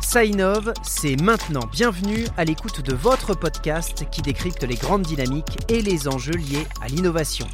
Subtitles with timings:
[0.00, 1.60] Ça innove, c'est maintenant.
[1.72, 6.66] Bienvenue à l'écoute de votre podcast qui décrypte les grandes dynamiques et les enjeux liés
[6.80, 7.46] à l'innovation.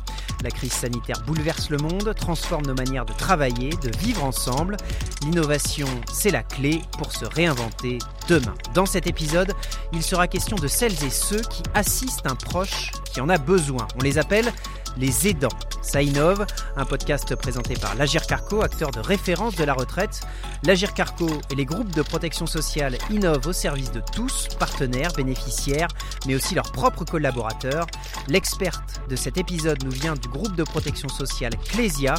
[0.43, 4.77] La crise sanitaire bouleverse le monde, transforme nos manières de travailler, de vivre ensemble.
[5.23, 8.55] L'innovation, c'est la clé pour se réinventer demain.
[8.75, 9.53] Dans cet épisode,
[9.93, 13.89] il sera question de celles et ceux qui assistent un proche qui en a besoin.
[13.99, 14.53] On les appelle
[14.97, 15.49] les aidants.
[15.83, 20.21] Ça innove, un podcast présenté par l'Agir Carco, acteur de référence de la retraite.
[20.65, 25.89] L'Agir Carco et les groupes de protection sociale innovent au service de tous, partenaires, bénéficiaires,
[26.27, 27.87] mais aussi leurs propres collaborateurs.
[28.29, 32.15] L'experte de cet épisode nous vient du groupe de protection sociale Clésia,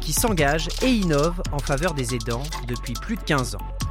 [0.00, 3.87] qui s'engage et innove en faveur des aidants depuis plus de 15 ans.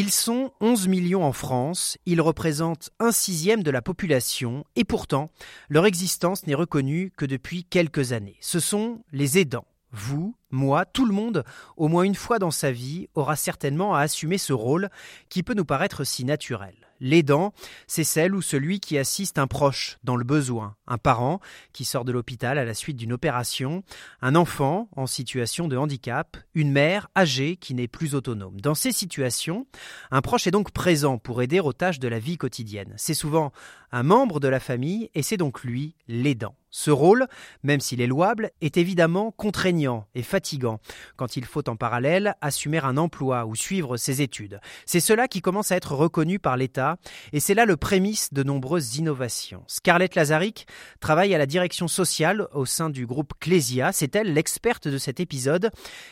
[0.00, 5.32] Ils sont 11 millions en France, ils représentent un sixième de la population, et pourtant,
[5.68, 8.36] leur existence n'est reconnue que depuis quelques années.
[8.40, 9.66] Ce sont les aidants.
[9.90, 11.42] Vous, moi, tout le monde,
[11.76, 14.88] au moins une fois dans sa vie, aura certainement à assumer ce rôle
[15.30, 16.87] qui peut nous paraître si naturel.
[17.00, 17.52] L'aidant,
[17.86, 21.40] c'est celle ou celui qui assiste un proche dans le besoin, un parent
[21.72, 23.82] qui sort de l'hôpital à la suite d'une opération,
[24.20, 28.60] un enfant en situation de handicap, une mère âgée qui n'est plus autonome.
[28.60, 29.66] Dans ces situations,
[30.10, 32.94] un proche est donc présent pour aider aux tâches de la vie quotidienne.
[32.96, 33.52] C'est souvent
[33.92, 36.54] un membre de la famille et c'est donc lui l'aidant.
[36.70, 37.26] Ce rôle,
[37.62, 40.80] même s'il est louable, est évidemment contraignant et fatigant
[41.16, 44.60] quand il faut en parallèle assumer un emploi ou suivre ses études.
[44.84, 46.87] C'est cela qui commence à être reconnu par l'État
[47.32, 49.64] et c'est là le prémisse de nombreuses innovations.
[49.66, 50.66] Scarlett Lazaric
[51.00, 53.92] travaille à la direction sociale au sein du groupe Clésia.
[53.92, 55.70] C'est elle l'experte de cet épisode.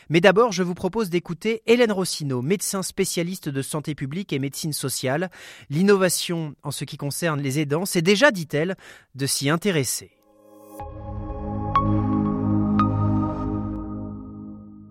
[0.09, 4.73] Mais d'abord, je vous propose d'écouter Hélène Rossino, médecin spécialiste de santé publique et médecine
[4.73, 5.29] sociale.
[5.69, 8.75] L'innovation en ce qui concerne les aidants, c'est déjà, dit-elle,
[9.15, 10.11] de s'y intéresser.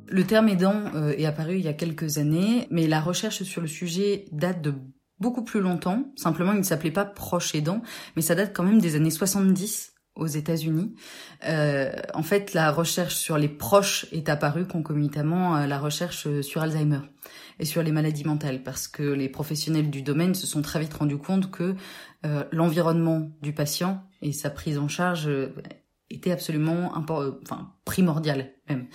[0.09, 3.61] Le terme aidant euh, est apparu il y a quelques années, mais la recherche sur
[3.61, 4.73] le sujet date de
[5.21, 6.05] beaucoup plus longtemps.
[6.17, 7.83] Simplement, il ne s'appelait pas proche aidant,
[8.17, 10.95] mais ça date quand même des années 70 aux États-Unis.
[11.47, 16.63] Euh, en fait, la recherche sur les proches est apparue concomitamment à la recherche sur
[16.63, 17.01] Alzheimer
[17.59, 20.95] et sur les maladies mentales, parce que les professionnels du domaine se sont très vite
[20.95, 21.75] rendus compte que
[22.25, 25.29] euh, l'environnement du patient et sa prise en charge
[26.11, 28.87] était absolument euh, enfin primordial même.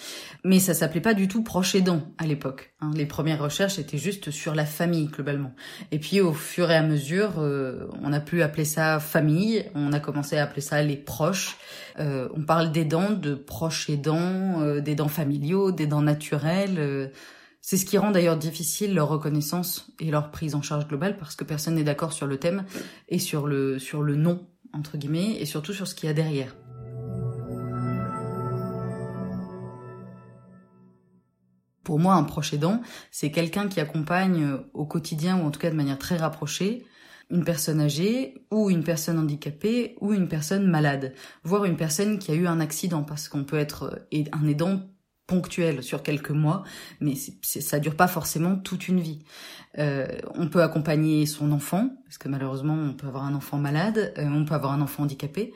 [0.44, 2.74] Mais ça s'appelait pas du tout proche aidant à l'époque.
[2.82, 2.92] Hein.
[2.94, 5.54] Les premières recherches étaient juste sur la famille globalement.
[5.92, 9.94] Et puis au fur et à mesure, euh, on a pu appeler ça famille, on
[9.94, 11.58] a commencé à appeler ça les proches.
[12.00, 17.12] Euh, on parle d'aidants, de proches aidants, euh, d'aidants familiaux, d'aidants naturels.
[17.62, 21.36] c'est ce qui rend d'ailleurs difficile leur reconnaissance et leur prise en charge globale parce
[21.36, 22.66] que personne n'est d'accord sur le thème
[23.10, 26.14] et sur le sur le nom entre guillemets et surtout sur ce qu'il y a
[26.14, 26.56] derrière.
[31.84, 35.60] Pour moi, un proche aidant, c'est quelqu'un qui accompagne euh, au quotidien ou en tout
[35.60, 36.86] cas de manière très rapprochée
[37.32, 42.30] une personne âgée ou une personne handicapée ou une personne malade, voire une personne qui
[42.32, 44.82] a eu un accident parce qu'on peut être euh, un aidant
[45.28, 46.64] ponctuel sur quelques mois,
[47.00, 49.24] mais ça dure pas forcément toute une vie.
[49.78, 50.06] Euh,
[50.36, 54.44] on peut accompagner son enfant, parce que malheureusement on peut avoir un enfant malade, on
[54.44, 55.54] peut avoir un enfant handicapé.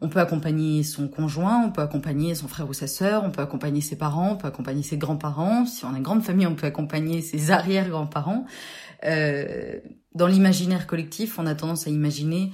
[0.00, 3.42] On peut accompagner son conjoint, on peut accompagner son frère ou sa sœur, on peut
[3.42, 5.66] accompagner ses parents, on peut accompagner ses grands-parents.
[5.66, 8.44] Si on a une grande famille, on peut accompagner ses arrière-grands-parents.
[9.04, 9.80] Euh,
[10.14, 12.52] dans l'imaginaire collectif, on a tendance à imaginer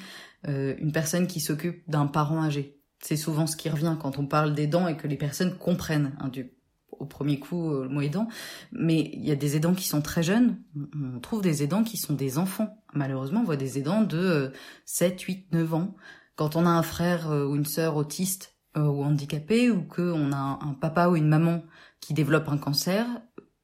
[0.49, 2.79] euh, une personne qui s'occupe d'un parent âgé.
[3.01, 6.29] C'est souvent ce qui revient quand on parle d'aidants et que les personnes comprennent hein,
[6.29, 6.53] du,
[6.91, 8.29] au premier coup euh, le mot aidant.
[8.73, 10.59] Mais il y a des aidants qui sont très jeunes.
[10.95, 12.83] On trouve des aidants qui sont des enfants.
[12.95, 14.53] Malheureusement, on voit des aidants de
[14.85, 15.95] 7, 8, 9 ans
[16.43, 20.33] quand on a un frère euh, ou une sœur autiste euh, ou handicapé ou qu'on
[20.33, 21.63] a un, papa ou une maman
[22.01, 23.07] qui développe un cancer,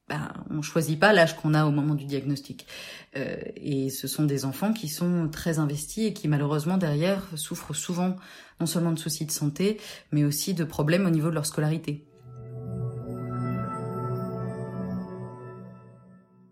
[0.09, 2.69] ben, on choisit pas l'âge qu'on a au moment du diagnostic.
[3.17, 7.75] Euh, et ce sont des enfants qui sont très investis et qui malheureusement derrière souffrent
[7.75, 8.15] souvent
[8.61, 9.81] non seulement de soucis de santé,
[10.12, 12.06] mais aussi de problèmes au niveau de leur scolarité.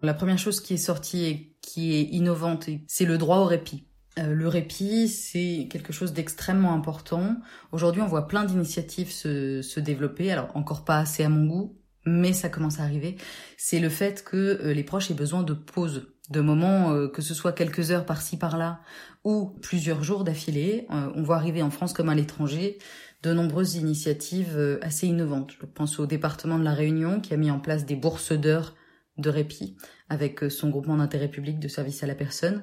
[0.02, 3.86] La première chose qui est sortie et qui est innovante, c'est le droit au répit.
[4.18, 7.36] Euh, le répit, c'est quelque chose d'extrêmement important.
[7.72, 10.32] Aujourd'hui, on voit plein d'initiatives se, se, développer.
[10.32, 13.16] Alors, encore pas assez à mon goût, mais ça commence à arriver.
[13.58, 17.20] C'est le fait que euh, les proches aient besoin de pauses, de moments, euh, que
[17.20, 18.80] ce soit quelques heures par-ci par-là
[19.22, 20.86] ou plusieurs jours d'affilée.
[20.88, 22.78] on voit arriver en France comme à l'étranger
[23.24, 25.56] de nombreuses initiatives assez innovantes.
[25.60, 28.76] Je pense au département de la Réunion qui a mis en place des bourses d'heures
[29.18, 29.76] de répit
[30.08, 32.62] avec son groupement d'intérêt public de service à la personne.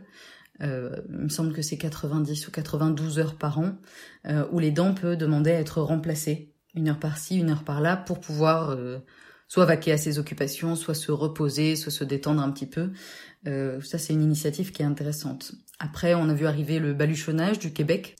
[0.62, 3.76] Euh, il me semble que c'est 90 ou 92 heures par an,
[4.28, 8.20] euh, où l'aidant peut demander à être remplacé, une heure par-ci, une heure par-là, pour
[8.20, 9.00] pouvoir euh,
[9.48, 12.92] soit vaquer à ses occupations, soit se reposer, soit se détendre un petit peu.
[13.48, 15.54] Euh, ça, c'est une initiative qui est intéressante.
[15.80, 18.16] Après, on a vu arriver le baluchonnage du Québec,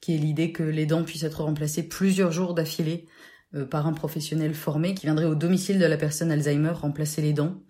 [0.00, 3.06] qui est l'idée que l'aidant puisse être remplacé plusieurs jours d'affilée
[3.54, 7.32] euh, par un professionnel formé qui viendrait au domicile de la personne Alzheimer remplacer les
[7.32, 7.62] dents.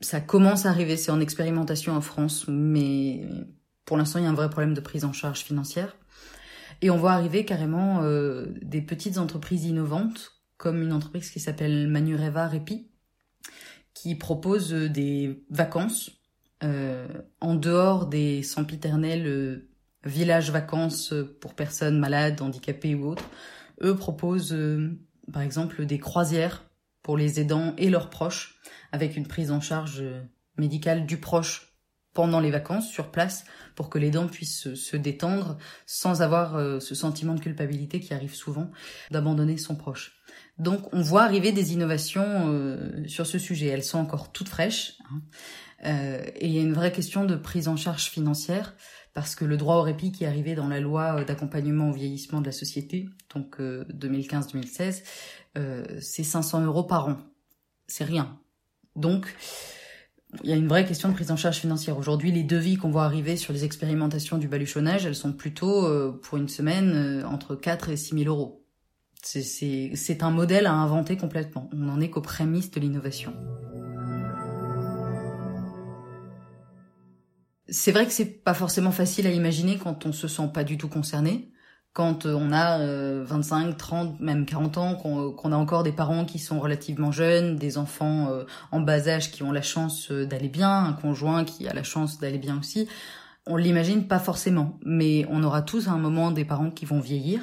[0.00, 3.24] Ça commence à arriver, c'est en expérimentation en France, mais
[3.84, 5.96] pour l'instant, il y a un vrai problème de prise en charge financière.
[6.82, 11.88] Et on voit arriver carrément euh, des petites entreprises innovantes, comme une entreprise qui s'appelle
[11.88, 12.88] Manureva Repi,
[13.94, 16.10] qui propose euh, des vacances
[16.62, 17.06] euh,
[17.40, 19.68] en dehors des sempiternels euh,
[20.04, 23.28] villages vacances pour personnes malades, handicapées ou autres.
[23.82, 24.98] Eux proposent euh,
[25.32, 26.64] par exemple des croisières
[27.02, 28.60] pour les aidants et leurs proches,
[28.92, 30.22] avec une prise en charge euh,
[30.56, 31.73] médicale du proche
[32.14, 33.44] pendant les vacances sur place
[33.74, 38.14] pour que l'aidant puisse se, se détendre sans avoir euh, ce sentiment de culpabilité qui
[38.14, 38.70] arrive souvent
[39.10, 40.22] d'abandonner son proche.
[40.58, 43.66] Donc on voit arriver des innovations euh, sur ce sujet.
[43.66, 44.94] Elles sont encore toutes fraîches.
[45.10, 45.20] hein.
[45.84, 48.74] Euh, et il y a une vraie question de prise en charge financière
[49.14, 51.92] parce que le droit au répit qui est arrivé dans la loi euh, d'accompagnement au
[51.92, 55.02] vieillissement de la société, donc euh, 2015-2016,
[55.56, 57.16] euh, c'est 500 euros par an.
[57.86, 58.38] C'est rien.
[58.96, 59.34] Donc,
[60.42, 61.98] il y a une vraie question de prise en charge financière.
[61.98, 66.18] Aujourd'hui, les devis qu'on voit arriver sur les expérimentations du baluchonnage, elles sont plutôt, euh,
[66.22, 68.64] pour une semaine, euh, entre 4 et 6 000 euros.
[69.22, 71.70] C'est- un modèle à inventer complètement.
[71.72, 73.32] On n'en est qu'aux prémices de l'innovation.
[77.68, 80.76] C'est vrai que c'est pas forcément facile à imaginer quand on se sent pas du
[80.76, 81.50] tout concerné,
[81.94, 85.92] quand euh, on a euh, 25, 30, même 40 ans, qu'on qu'on a encore des
[85.92, 90.10] parents qui sont relativement jeunes, des enfants euh, en bas âge qui ont la chance
[90.12, 92.88] euh, d'aller bien, un conjoint qui a la chance d'aller bien aussi.
[93.46, 97.00] On l'imagine pas forcément, mais on aura tous à un moment des parents qui vont
[97.00, 97.40] vieillir.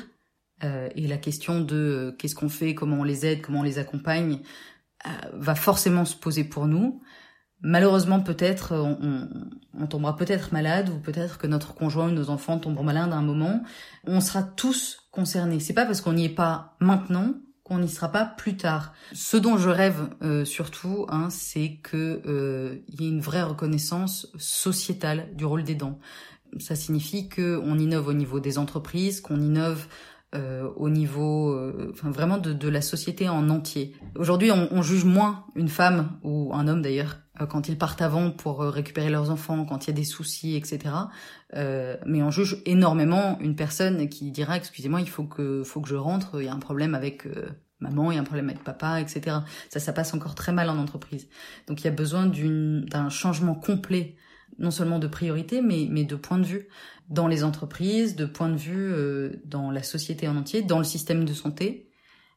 [0.63, 3.63] euh, et la question de euh, qu'est-ce qu'on fait, comment on les aide, comment on
[3.63, 4.39] les accompagne,
[5.07, 7.01] euh, va forcément se poser pour nous.
[7.61, 9.29] Malheureusement, peut-être, on,
[9.79, 13.15] on, tombera peut-être malade ou peut-être que notre conjoint ou nos enfants tomberont malades à
[13.15, 13.61] un moment.
[14.05, 15.59] On sera tous concernés.
[15.59, 18.93] C'est pas parce qu'on n'y est pas maintenant qu'on n'y sera pas plus tard.
[19.13, 24.27] Ce dont je rêve euh, surtout, hein, c'est que euh, y ait une vraie reconnaissance
[24.37, 25.99] sociétale du rôle des dents.
[26.59, 29.87] Ça signifie que on innove au niveau des entreprises, qu'on innove
[30.33, 33.95] euh, au niveau, euh, enfin vraiment de, de la société en entier.
[34.15, 38.01] Aujourd'hui, on, on juge moins une femme ou un homme d'ailleurs euh, quand ils partent
[38.01, 40.93] avant pour euh, récupérer leurs enfants, quand il y a des soucis, etc.
[41.55, 45.89] Euh, mais on juge énormément une personne qui dira excusez-moi, il faut que faut que
[45.89, 47.49] je rentre, il y a un problème avec euh,
[47.79, 49.37] maman, il y a un problème avec papa, etc.
[49.69, 51.27] Ça, ça passe encore très mal en entreprise.
[51.67, 54.15] Donc il y a besoin d'un changement complet,
[54.57, 56.67] non seulement de priorité, mais mais de point de vue
[57.09, 60.83] dans les entreprises, de point de vue euh, dans la société en entier, dans le
[60.83, 61.89] système de santé.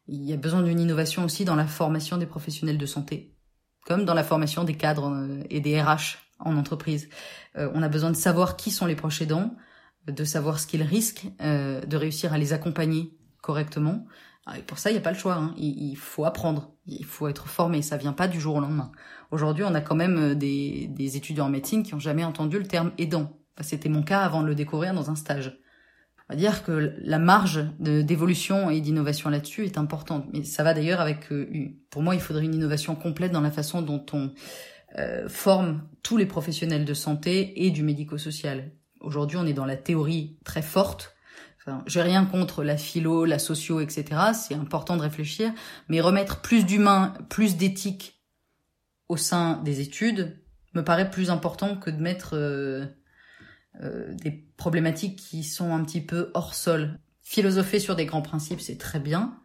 [0.06, 3.34] Il y a besoin d'une innovation aussi dans la formation des professionnels de santé,
[3.87, 7.08] comme dans la formation des cadres euh, et des RH en entreprise.
[7.56, 9.55] Euh, on a besoin de savoir qui sont les proches aidants,
[10.06, 14.06] de savoir ce qu'ils risquent, euh, de réussir à les accompagner correctement.
[14.46, 15.35] Ah, pour ça, il n'y a pas le choix.
[15.35, 15.55] hein.
[15.56, 17.82] Il, faut apprendre, il faut être formé.
[17.82, 18.93] Ça vient pas du jour au lendemain.
[19.31, 22.67] Aujourd'hui, on a quand même euh, des, étudiants en médecine qui ont jamais entendu le
[22.67, 23.38] terme aidant.
[23.61, 25.58] C'était mon cas avant de le découvrir dans un stage.
[26.29, 30.26] On va dire que la marge d'évolution et d'innovation là-dessus est importante.
[30.33, 31.30] Mais ça va d'ailleurs avec...
[31.33, 31.47] euh,
[31.90, 34.33] pour moi, il faudrait une innovation complète dans la façon dont on
[34.99, 38.73] euh, forme tous les professionnels de santé et du médico-social.
[39.00, 41.13] Aujourd'hui, on est dans la théorie très forte.
[41.87, 44.04] J'ai rien contre la philo, la socio, etc.
[44.35, 45.52] C'est important de réfléchir,
[45.88, 48.23] mais remettre plus d'humain, plus d'éthique
[49.09, 50.40] au sein des études
[50.75, 52.85] me paraît plus important que de mettre euh,
[53.83, 56.99] euh, des problématiques qui sont un petit peu hors sol.
[57.23, 59.40] Philosopher sur des grands principes, c'est très bien,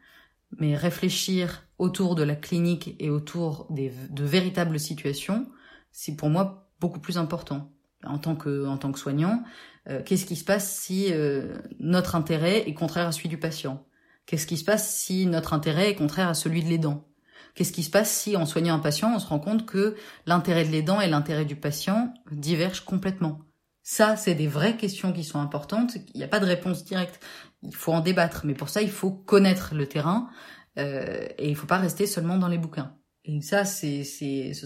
[0.57, 5.49] mais réfléchir autour de la clinique et autour de véritables situations,
[5.91, 7.71] c'est pour moi beaucoup plus important.
[8.05, 9.43] En tant que, en tant que soignant,
[9.89, 13.85] euh, qu'est-ce qui se passe si euh, notre intérêt est contraire à celui du patient?
[14.25, 17.07] Qu'est-ce qui se passe si notre intérêt est contraire à celui de l'aidant?
[17.55, 20.63] Qu'est-ce qui se passe si, en soignant un patient, on se rend compte que l'intérêt
[20.65, 23.39] de l'aidant et l'intérêt du patient divergent complètement?
[23.81, 25.95] Ça, c'est des vraies questions qui sont importantes.
[26.13, 27.19] Il n'y a pas de réponse directe.
[27.63, 30.29] Il faut en débattre, mais pour ça, il faut connaître le terrain
[30.77, 32.95] euh, et il faut pas rester seulement dans les bouquins.
[33.31, 34.03] Et ça, c'est,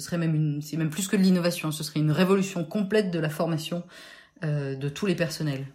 [0.08, 1.72] même plus que de l'innovation.
[1.72, 3.84] Ce serait une révolution complète de la formation
[4.46, 5.66] euh, de tous les personnels.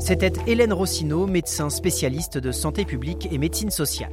[0.00, 4.10] C'était Hélène Rossino, médecin spécialiste de santé publique et médecine sociale.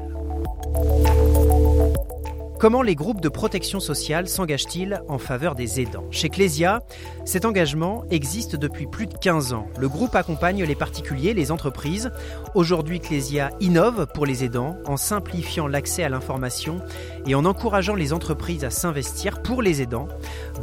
[2.57, 6.79] Comment les groupes de protection sociale s'engagent-ils en faveur des aidants Chez Clésia,
[7.25, 9.67] cet engagement existe depuis plus de 15 ans.
[9.77, 12.11] Le groupe accompagne les particuliers, les entreprises.
[12.53, 16.79] Aujourd'hui, Clésia innove pour les aidants en simplifiant l'accès à l'information
[17.27, 20.07] et en encourageant les entreprises à s'investir pour les aidants.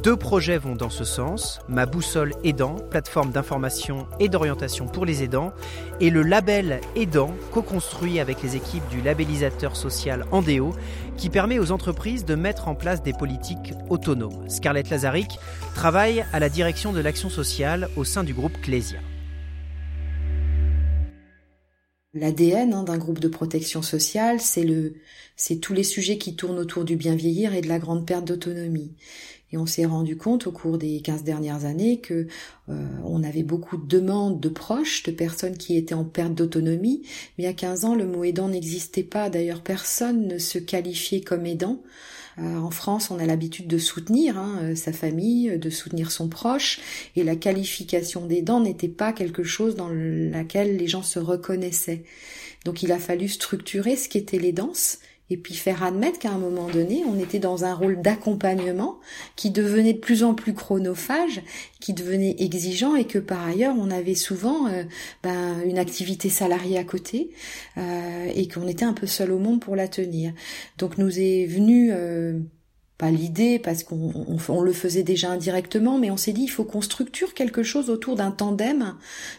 [0.03, 1.61] Deux projets vont dans ce sens.
[1.69, 5.53] Ma boussole aidant, plateforme d'information et d'orientation pour les aidants,
[6.01, 10.73] et le label aidant, co-construit avec les équipes du labellisateur social Andéo,
[11.19, 14.49] qui permet aux entreprises de mettre en place des politiques autonomes.
[14.49, 15.39] Scarlett Lazaric
[15.75, 19.01] travaille à la direction de l'action sociale au sein du groupe Clésia.
[22.15, 24.67] L'ADN hein, d'un groupe de protection sociale, c'est
[25.35, 28.27] c'est tous les sujets qui tournent autour du bien vieillir et de la grande perte
[28.27, 28.95] d'autonomie.
[29.53, 32.27] Et on s'est rendu compte au cours des 15 dernières années que
[32.69, 37.03] euh, on avait beaucoup de demandes de proches, de personnes qui étaient en perte d'autonomie.
[37.39, 39.29] Mais a 15 ans, le mot aidant n'existait pas.
[39.29, 41.83] D'ailleurs, personne ne se qualifiait comme aidant.
[42.39, 46.29] Euh, en France, on a l'habitude de soutenir hein, euh, sa famille, de soutenir son
[46.29, 46.81] proche,
[47.15, 52.05] et la qualification d'aidant n'était pas quelque chose dans laquelle les gens se reconnaissaient.
[52.65, 54.99] Donc il a fallu structurer ce qu'était l'aidance
[55.33, 58.99] et puis faire admettre qu'à un moment donné, on était dans un rôle d'accompagnement
[59.35, 61.43] qui devenait de plus en plus chronophage,
[61.81, 64.85] qui devenait exigeant et que par ailleurs, on avait souvent euh,
[65.23, 67.31] ben, une activité salariée à côté
[67.79, 70.35] euh, et qu'on était un peu seul au monde pour la tenir.
[70.77, 72.39] Donc nous est venu euh,
[72.99, 74.13] pas l'idée parce qu'on
[74.49, 77.91] on, le faisait déjà indirectement, mais on s'est dit il faut qu'on structure quelque chose
[77.91, 78.95] autour d'un tandem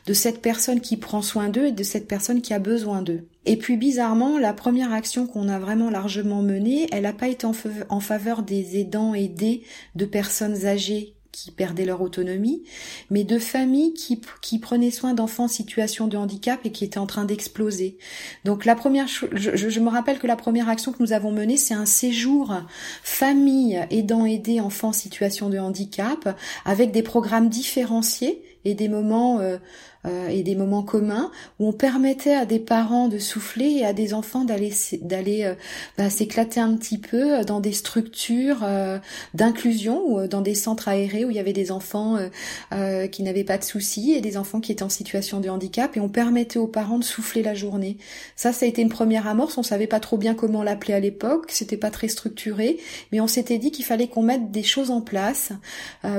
[0.05, 3.27] de cette personne qui prend soin d'eux et de cette personne qui a besoin d'eux.
[3.45, 7.45] Et puis bizarrement, la première action qu'on a vraiment largement menée, elle n'a pas été
[7.45, 9.63] en faveur des aidants aidés
[9.95, 12.63] de personnes âgées qui perdaient leur autonomie,
[13.09, 16.99] mais de familles qui, qui prenaient soin d'enfants en situation de handicap et qui étaient
[16.99, 17.97] en train d'exploser.
[18.45, 21.57] Donc la première, je, je, me rappelle que la première action que nous avons menée,
[21.57, 22.53] c'est un séjour
[23.03, 29.39] famille aidant aider enfants en situation de handicap avec des programmes différenciés et des moments
[29.39, 29.57] euh,
[30.05, 33.93] euh, et des moments communs où on permettait à des parents de souffler et à
[33.93, 35.55] des enfants d'aller d'aller euh,
[35.97, 38.65] bah, s'éclater un petit peu dans des structures
[39.33, 42.17] d'inclusion ou dans des centres aérés où il y avait des enfants
[43.11, 45.99] qui n'avaient pas de soucis et des enfants qui étaient en situation de handicap et
[45.99, 47.97] on permettait aux parents de souffler la journée.
[48.35, 49.57] Ça, ça a été une première amorce.
[49.57, 51.45] On savait pas trop bien comment l'appeler à l'époque.
[51.49, 52.77] C'était pas très structuré,
[53.11, 55.51] mais on s'était dit qu'il fallait qu'on mette des choses en place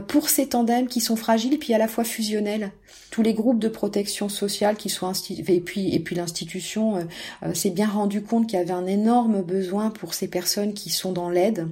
[0.08, 2.72] pour ces tandems qui sont fragiles puis à la fois fusionnels
[3.10, 7.02] tous les groupes de protection sociale qui sont et puis et puis l'institution euh,
[7.42, 10.88] euh, s'est bien rendu compte qu'il y avait un énorme besoin pour ces personnes qui
[10.88, 11.68] sont dans l'aide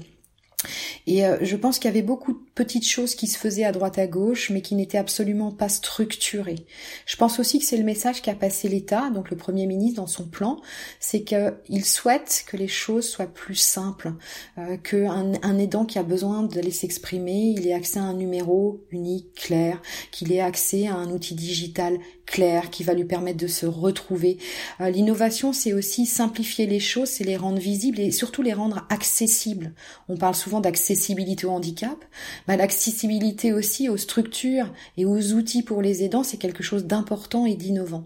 [1.07, 3.73] et euh, je pense qu'il y avait beaucoup de petites choses qui se faisaient à
[3.73, 6.67] droite à gauche, mais qui n'étaient absolument pas structurées.
[7.07, 10.07] Je pense aussi que c'est le message qu'a passé l'État, donc le Premier ministre dans
[10.07, 10.61] son plan,
[11.01, 14.13] c'est qu'il souhaite que les choses soient plus simples,
[14.59, 18.85] euh, qu'un un aidant qui a besoin d'aller s'exprimer, il ait accès à un numéro
[18.91, 23.47] unique, clair, qu'il ait accès à un outil digital clair qui va lui permettre de
[23.47, 24.39] se retrouver.
[24.81, 28.87] Euh, l'innovation, c'est aussi simplifier les choses, c'est les rendre visibles et surtout les rendre
[28.89, 29.73] accessibles.
[30.09, 32.05] On parle souvent d'accessibilité au handicap,
[32.49, 37.47] mais l'accessibilité aussi aux structures et aux outils pour les aidants, c'est quelque chose d'important
[37.47, 38.05] et d'innovant.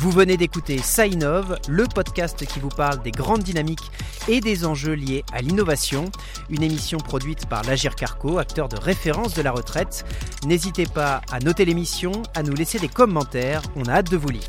[0.00, 3.90] Vous venez d'écouter Ça le podcast qui vous parle des grandes dynamiques
[4.28, 6.06] et des enjeux liés à l'innovation.
[6.48, 10.06] Une émission produite par l'Agir Carco, acteur de référence de la retraite.
[10.46, 13.60] N'hésitez pas à noter l'émission, à nous laisser des commentaires.
[13.76, 14.48] On a hâte de vous lire.